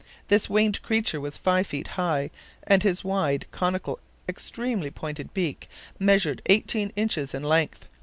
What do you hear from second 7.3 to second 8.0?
in length.